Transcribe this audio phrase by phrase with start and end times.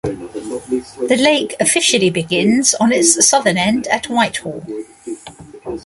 [0.03, 4.65] The lake officially begins on its southern end at Whitehall.